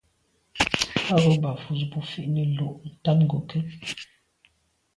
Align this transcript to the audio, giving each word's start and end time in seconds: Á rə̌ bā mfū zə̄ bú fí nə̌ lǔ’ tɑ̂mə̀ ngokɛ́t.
Á 1.13 1.17
rə̌ 1.23 1.33
bā 1.43 1.51
mfū 1.57 1.71
zə̄ 1.79 1.87
bú 1.91 1.99
fí 2.09 2.21
nə̌ 2.33 2.45
lǔ’ 2.55 2.67
tɑ̂mə̀ 3.03 3.25
ngokɛ́t. 3.25 3.51